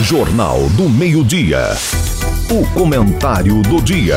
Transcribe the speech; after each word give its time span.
Jornal 0.00 0.60
do 0.76 0.88
Meio-Dia. 0.88 1.70
O 2.48 2.64
comentário 2.72 3.60
do 3.62 3.82
dia. 3.82 4.16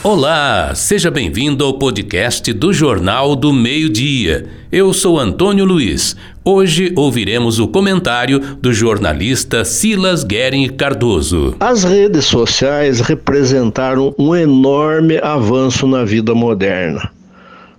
Olá, 0.00 0.72
seja 0.76 1.10
bem-vindo 1.10 1.64
ao 1.64 1.74
podcast 1.74 2.52
do 2.52 2.72
Jornal 2.72 3.34
do 3.34 3.52
Meio-Dia. 3.52 4.46
Eu 4.70 4.92
sou 4.92 5.18
Antônio 5.18 5.64
Luiz. 5.64 6.14
Hoje 6.44 6.92
ouviremos 6.94 7.58
o 7.58 7.66
comentário 7.66 8.38
do 8.38 8.72
jornalista 8.72 9.64
Silas 9.64 10.22
Guerin 10.22 10.68
Cardoso. 10.68 11.56
As 11.58 11.82
redes 11.82 12.26
sociais 12.26 13.00
representaram 13.00 14.14
um 14.16 14.36
enorme 14.36 15.18
avanço 15.18 15.84
na 15.84 16.04
vida 16.04 16.32
moderna. 16.32 17.10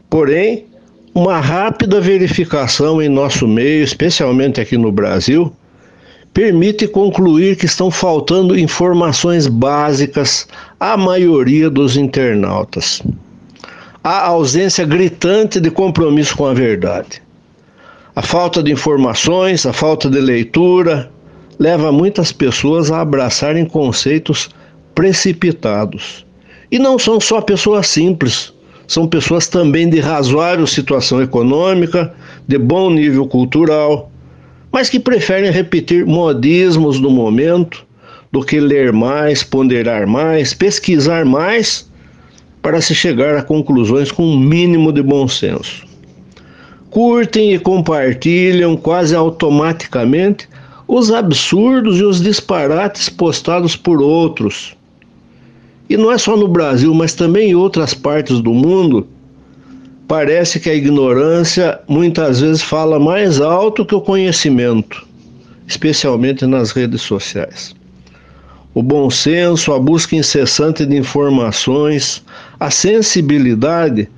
Porém, 0.09 0.65
uma 1.15 1.39
rápida 1.39 2.01
verificação 2.01 3.01
em 3.01 3.07
nosso 3.07 3.47
meio, 3.47 3.81
especialmente 3.81 4.59
aqui 4.59 4.77
no 4.77 4.91
Brasil, 4.91 5.53
permite 6.33 6.87
concluir 6.87 7.57
que 7.57 7.65
estão 7.65 7.91
faltando 7.91 8.57
informações 8.57 9.47
básicas 9.47 10.47
à 10.79 10.95
maioria 10.95 11.69
dos 11.69 11.97
internautas. 11.97 13.01
Há 14.03 14.27
ausência 14.27 14.85
gritante 14.85 15.59
de 15.59 15.69
compromisso 15.69 16.35
com 16.35 16.45
a 16.45 16.53
verdade. 16.53 17.21
A 18.15 18.21
falta 18.21 18.63
de 18.63 18.71
informações, 18.71 19.65
a 19.65 19.73
falta 19.73 20.09
de 20.09 20.19
leitura, 20.19 21.11
leva 21.59 21.91
muitas 21.91 22.31
pessoas 22.31 22.91
a 22.91 23.01
abraçarem 23.01 23.65
conceitos 23.65 24.49
precipitados. 24.95 26.25
E 26.71 26.79
não 26.79 26.97
são 26.97 27.19
só 27.19 27.41
pessoas 27.41 27.87
simples, 27.87 28.53
são 28.87 29.07
pessoas 29.07 29.47
também 29.47 29.89
de 29.89 29.99
razoável 29.99 30.65
situação 30.65 31.21
econômica, 31.21 32.13
de 32.47 32.57
bom 32.57 32.89
nível 32.89 33.25
cultural, 33.27 34.10
mas 34.71 34.89
que 34.89 34.99
preferem 34.99 35.51
repetir 35.51 36.05
modismos 36.05 36.99
do 36.99 37.09
momento 37.09 37.85
do 38.31 38.43
que 38.43 38.59
ler 38.59 38.93
mais, 38.93 39.43
ponderar 39.43 40.07
mais, 40.07 40.53
pesquisar 40.53 41.25
mais 41.25 41.89
para 42.61 42.79
se 42.79 42.95
chegar 42.95 43.35
a 43.35 43.43
conclusões 43.43 44.11
com 44.11 44.23
um 44.23 44.39
mínimo 44.39 44.93
de 44.93 45.01
bom 45.01 45.27
senso. 45.27 45.85
Curtem 46.89 47.53
e 47.53 47.59
compartilham 47.59 48.77
quase 48.77 49.15
automaticamente 49.15 50.47
os 50.87 51.11
absurdos 51.11 51.99
e 51.99 52.03
os 52.03 52.21
disparates 52.21 53.09
postados 53.09 53.75
por 53.75 54.01
outros. 54.01 54.75
E 55.89 55.97
não 55.97 56.11
é 56.11 56.17
só 56.17 56.37
no 56.37 56.47
Brasil, 56.47 56.93
mas 56.93 57.13
também 57.13 57.51
em 57.51 57.55
outras 57.55 57.93
partes 57.93 58.39
do 58.39 58.53
mundo 58.53 59.07
Parece 60.11 60.59
que 60.59 60.69
a 60.69 60.75
ignorância 60.75 61.79
muitas 61.87 62.41
vezes 62.41 62.61
fala 62.61 62.99
mais 62.99 63.39
alto 63.39 63.85
que 63.85 63.95
o 63.95 64.01
conhecimento, 64.01 65.07
especialmente 65.65 66.45
nas 66.45 66.71
redes 66.71 67.01
sociais. 67.01 67.73
O 68.73 68.83
bom 68.83 69.09
senso, 69.09 69.71
a 69.71 69.79
busca 69.79 70.13
incessante 70.13 70.85
de 70.85 70.97
informações, 70.97 72.21
a 72.59 72.69
sensibilidade 72.69 74.09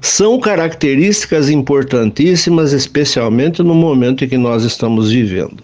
são 0.00 0.40
características 0.40 1.50
importantíssimas, 1.50 2.72
especialmente 2.72 3.62
no 3.62 3.74
momento 3.74 4.24
em 4.24 4.28
que 4.30 4.38
nós 4.38 4.64
estamos 4.64 5.10
vivendo. 5.10 5.62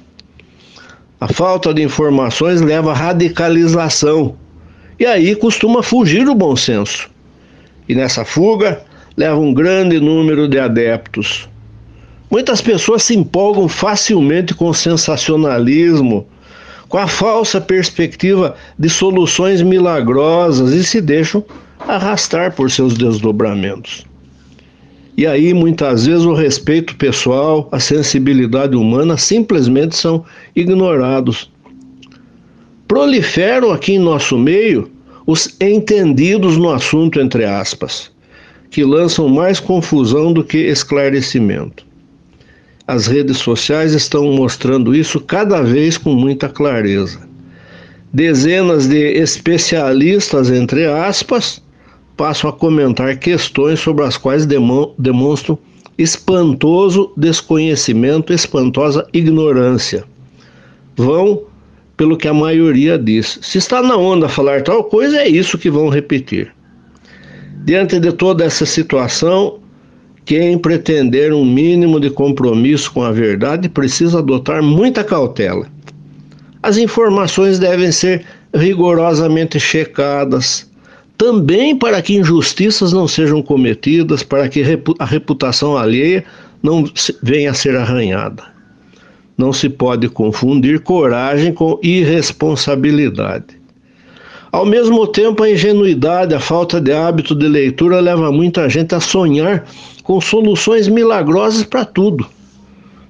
A 1.18 1.28
falta 1.28 1.72
de 1.72 1.82
informações 1.82 2.60
leva 2.60 2.90
à 2.90 2.94
radicalização 2.94 4.36
e 5.00 5.06
aí 5.06 5.34
costuma 5.34 5.82
fugir 5.82 6.28
o 6.28 6.34
bom 6.34 6.54
senso. 6.54 7.08
E 7.88 7.94
nessa 7.94 8.22
fuga, 8.22 8.82
leva 9.18 9.36
um 9.36 9.52
grande 9.52 9.98
número 9.98 10.46
de 10.46 10.60
adeptos. 10.60 11.48
Muitas 12.30 12.60
pessoas 12.60 13.02
se 13.02 13.16
empolgam 13.16 13.68
facilmente 13.68 14.54
com 14.54 14.68
o 14.68 14.74
sensacionalismo, 14.74 16.24
com 16.88 16.98
a 16.98 17.08
falsa 17.08 17.60
perspectiva 17.60 18.54
de 18.78 18.88
soluções 18.88 19.60
milagrosas 19.60 20.72
e 20.72 20.84
se 20.84 21.00
deixam 21.00 21.44
arrastar 21.80 22.54
por 22.54 22.70
seus 22.70 22.96
desdobramentos. 22.96 24.06
E 25.16 25.26
aí, 25.26 25.52
muitas 25.52 26.06
vezes, 26.06 26.24
o 26.24 26.32
respeito 26.32 26.94
pessoal, 26.94 27.68
a 27.72 27.80
sensibilidade 27.80 28.76
humana 28.76 29.16
simplesmente 29.16 29.96
são 29.96 30.24
ignorados. 30.54 31.50
Proliferam 32.86 33.72
aqui 33.72 33.94
em 33.94 33.98
nosso 33.98 34.38
meio 34.38 34.88
os 35.26 35.56
entendidos 35.60 36.56
no 36.56 36.70
assunto, 36.70 37.18
entre 37.18 37.44
aspas 37.44 38.16
que 38.70 38.84
lançam 38.84 39.28
mais 39.28 39.60
confusão 39.60 40.32
do 40.32 40.44
que 40.44 40.58
esclarecimento. 40.58 41.86
As 42.86 43.06
redes 43.06 43.38
sociais 43.38 43.92
estão 43.92 44.32
mostrando 44.32 44.94
isso 44.94 45.20
cada 45.20 45.62
vez 45.62 45.98
com 45.98 46.14
muita 46.14 46.48
clareza. 46.48 47.20
Dezenas 48.12 48.86
de 48.86 49.12
especialistas, 49.12 50.50
entre 50.50 50.86
aspas, 50.86 51.62
passam 52.16 52.48
a 52.48 52.52
comentar 52.52 53.18
questões 53.18 53.78
sobre 53.78 54.04
as 54.04 54.16
quais 54.16 54.46
demonstram 54.46 55.58
espantoso 55.98 57.12
desconhecimento, 57.16 58.32
espantosa 58.32 59.06
ignorância. 59.12 60.04
Vão 60.96 61.42
pelo 61.96 62.16
que 62.16 62.28
a 62.28 62.32
maioria 62.32 62.96
diz. 62.96 63.38
Se 63.42 63.58
está 63.58 63.82
na 63.82 63.96
onda 63.96 64.28
falar 64.28 64.62
tal 64.62 64.84
coisa, 64.84 65.18
é 65.18 65.28
isso 65.28 65.58
que 65.58 65.68
vão 65.68 65.88
repetir. 65.88 66.54
Diante 67.68 68.00
de 68.00 68.10
toda 68.12 68.46
essa 68.46 68.64
situação, 68.64 69.58
quem 70.24 70.56
pretender 70.56 71.34
um 71.34 71.44
mínimo 71.44 72.00
de 72.00 72.08
compromisso 72.08 72.90
com 72.90 73.02
a 73.02 73.12
verdade 73.12 73.68
precisa 73.68 74.20
adotar 74.20 74.62
muita 74.62 75.04
cautela. 75.04 75.66
As 76.62 76.78
informações 76.78 77.58
devem 77.58 77.92
ser 77.92 78.24
rigorosamente 78.54 79.60
checadas, 79.60 80.66
também 81.18 81.76
para 81.76 82.00
que 82.00 82.16
injustiças 82.16 82.94
não 82.94 83.06
sejam 83.06 83.42
cometidas, 83.42 84.22
para 84.22 84.48
que 84.48 84.62
a 84.98 85.04
reputação 85.04 85.76
alheia 85.76 86.24
não 86.62 86.90
venha 87.22 87.50
a 87.50 87.54
ser 87.54 87.76
arranhada. 87.76 88.44
Não 89.36 89.52
se 89.52 89.68
pode 89.68 90.08
confundir 90.08 90.80
coragem 90.80 91.52
com 91.52 91.78
irresponsabilidade. 91.82 93.57
Ao 94.50 94.64
mesmo 94.64 95.06
tempo, 95.06 95.42
a 95.42 95.50
ingenuidade, 95.50 96.34
a 96.34 96.40
falta 96.40 96.80
de 96.80 96.90
hábito 96.90 97.34
de 97.34 97.46
leitura 97.46 98.00
leva 98.00 98.32
muita 98.32 98.68
gente 98.68 98.94
a 98.94 99.00
sonhar 99.00 99.66
com 100.02 100.18
soluções 100.20 100.88
milagrosas 100.88 101.64
para 101.64 101.84
tudo. 101.84 102.26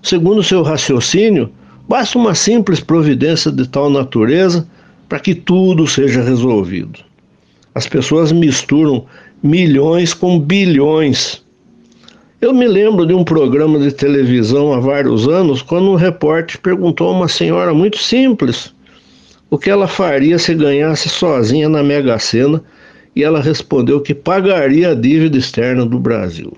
Segundo 0.03 0.43
seu 0.43 0.63
raciocínio, 0.63 1.49
basta 1.89 2.19
uma 2.19 2.35
simples 2.35 2.81
providência 2.81 3.53
de 3.53 3.69
tal 3.69 3.89
natureza 3.89 4.69
para 5.09 5.21
que 5.21 5.33
tudo 5.33 5.87
seja 5.87 6.23
resolvido. 6.23 6.99
As 7.73 7.87
pessoas 7.87 8.33
misturam 8.33 9.07
milhões 9.41 10.13
com 10.13 10.41
bilhões. 10.41 11.45
Eu 12.41 12.53
me 12.53 12.67
lembro 12.67 13.07
de 13.07 13.15
um 13.15 13.23
programa 13.23 13.79
de 13.79 13.93
televisão 13.93 14.73
há 14.73 14.81
vários 14.81 15.29
anos, 15.29 15.63
quando 15.63 15.91
um 15.91 15.95
repórter 15.95 16.61
perguntou 16.61 17.09
a 17.09 17.13
uma 17.13 17.29
senhora 17.29 17.73
muito 17.73 17.99
simples 17.99 18.73
o 19.51 19.59
que 19.59 19.71
ela 19.71 19.89
faria 19.89 20.39
se 20.39 20.55
ganhasse 20.55 21.09
sozinha 21.09 21.69
na 21.69 21.83
Mega 21.83 22.19
Sena 22.19 22.63
e 23.17 23.25
ela 23.25 23.41
respondeu 23.41 24.01
que 24.01 24.15
pagaria 24.15 24.91
a 24.91 24.95
dívida 24.95 25.39
externa 25.39 25.85
do 25.85 25.99
Brasil. 25.99 26.53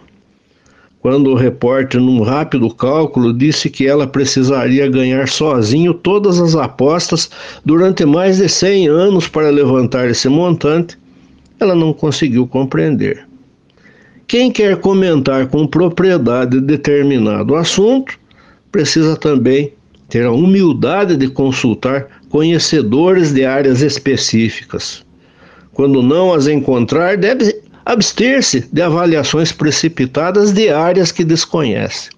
Quando 1.01 1.31
o 1.31 1.35
repórter, 1.35 1.99
num 1.99 2.21
rápido 2.21 2.69
cálculo, 2.75 3.33
disse 3.33 3.71
que 3.71 3.87
ela 3.87 4.07
precisaria 4.07 4.87
ganhar 4.87 5.29
sozinho 5.29 5.95
todas 5.95 6.39
as 6.39 6.55
apostas 6.55 7.31
durante 7.65 8.05
mais 8.05 8.37
de 8.37 8.49
100 8.49 8.89
anos 8.89 9.27
para 9.27 9.49
levantar 9.49 10.11
esse 10.11 10.29
montante, 10.29 10.99
ela 11.59 11.75
não 11.75 11.95
conseguiu 11.95 12.47
compreender. 12.47 13.27
Quem 14.27 14.53
quer 14.53 14.77
comentar 14.77 15.47
com 15.47 15.67
propriedade 15.67 16.61
determinado 16.61 17.57
assunto 17.57 18.19
precisa 18.71 19.17
também 19.17 19.73
ter 20.09 20.27
a 20.27 20.33
humildade 20.33 21.17
de 21.17 21.29
consultar 21.29 22.20
conhecedores 22.31 23.33
de 23.33 23.45
áreas 23.45 23.83
específicas. 23.83 25.05
Quando 25.73 26.03
não 26.03 26.33
as 26.33 26.47
encontrar, 26.47 27.17
deve 27.17 27.61
abster-se 27.85 28.67
de 28.73 28.81
avaliações 28.81 29.53
precipitadas 29.53 30.53
de 30.53 30.71
áreas 30.71 31.11
que 31.13 31.25
desconhece. 31.25 32.09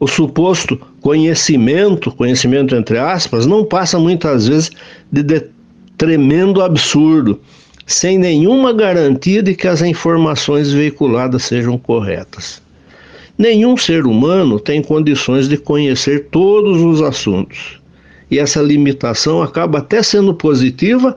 O 0.00 0.06
suposto 0.06 0.80
conhecimento, 1.00 2.10
conhecimento 2.10 2.74
entre 2.74 2.98
aspas, 2.98 3.46
não 3.46 3.64
passa 3.64 3.98
muitas 3.98 4.48
vezes 4.48 4.70
de, 5.12 5.22
de 5.22 5.44
tremendo 5.96 6.62
absurdo, 6.62 7.38
sem 7.84 8.16
nenhuma 8.16 8.72
garantia 8.72 9.42
de 9.42 9.54
que 9.54 9.66
as 9.66 9.82
informações 9.82 10.72
veiculadas 10.72 11.42
sejam 11.44 11.76
corretas. 11.76 12.62
Nenhum 13.36 13.76
ser 13.76 14.06
humano 14.06 14.58
tem 14.58 14.82
condições 14.82 15.48
de 15.48 15.56
conhecer 15.56 16.28
todos 16.30 16.80
os 16.80 17.02
assuntos. 17.02 17.77
E 18.30 18.38
essa 18.38 18.60
limitação 18.60 19.42
acaba 19.42 19.78
até 19.78 20.02
sendo 20.02 20.34
positiva, 20.34 21.16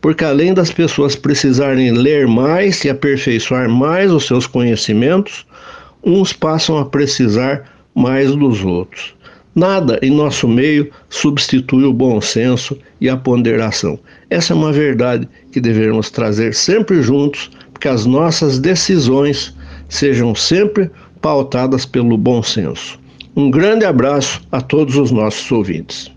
porque 0.00 0.24
além 0.24 0.54
das 0.54 0.70
pessoas 0.70 1.16
precisarem 1.16 1.92
ler 1.92 2.26
mais 2.26 2.84
e 2.84 2.90
aperfeiçoar 2.90 3.68
mais 3.68 4.10
os 4.10 4.26
seus 4.26 4.46
conhecimentos, 4.46 5.46
uns 6.02 6.32
passam 6.32 6.78
a 6.78 6.84
precisar 6.84 7.64
mais 7.94 8.34
dos 8.34 8.64
outros. 8.64 9.14
Nada 9.54 9.98
em 10.02 10.10
nosso 10.10 10.46
meio 10.46 10.90
substitui 11.08 11.84
o 11.84 11.92
bom 11.92 12.20
senso 12.20 12.76
e 13.00 13.08
a 13.08 13.16
ponderação. 13.16 13.98
Essa 14.28 14.52
é 14.52 14.56
uma 14.56 14.70
verdade 14.70 15.26
que 15.50 15.60
devemos 15.60 16.10
trazer 16.10 16.54
sempre 16.54 17.02
juntos, 17.02 17.50
porque 17.72 17.88
as 17.88 18.04
nossas 18.04 18.58
decisões 18.58 19.56
sejam 19.88 20.34
sempre 20.34 20.90
pautadas 21.22 21.86
pelo 21.86 22.18
bom 22.18 22.42
senso. 22.42 22.98
Um 23.34 23.50
grande 23.50 23.84
abraço 23.84 24.42
a 24.52 24.60
todos 24.60 24.96
os 24.96 25.10
nossos 25.10 25.50
ouvintes. 25.50 26.10